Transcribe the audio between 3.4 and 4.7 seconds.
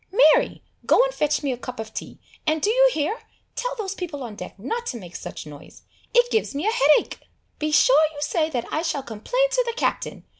tell those people on deck